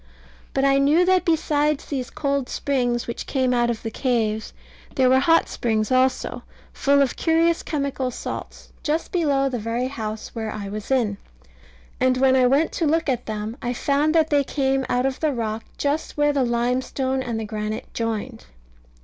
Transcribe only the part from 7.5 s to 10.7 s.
chemical salts, just below the very house where I